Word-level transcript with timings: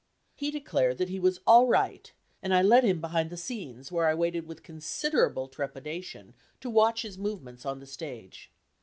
He 0.33 0.49
declared 0.49 0.97
that 0.97 1.09
he 1.09 1.19
was 1.19 1.41
"all 1.45 1.67
right," 1.67 2.11
and 2.41 2.55
I 2.55 2.63
led 2.63 2.83
him 2.83 2.99
behind 3.01 3.29
the 3.29 3.37
scenes, 3.37 3.91
where 3.91 4.07
I 4.07 4.15
waited 4.15 4.47
with 4.47 4.63
considerable 4.63 5.47
trepidation 5.47 6.33
to 6.61 6.71
watch 6.71 7.03
his 7.03 7.19
movements 7.19 7.67
on 7.67 7.79
the 7.79 7.85
stage. 7.85 8.51